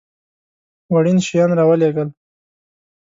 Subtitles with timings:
[0.93, 2.09] وړین شیان را ولېږل.